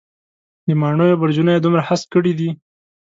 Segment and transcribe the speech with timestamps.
[0.67, 2.49] د ماڼېیو برجونه یې دومره هسک کړي دی.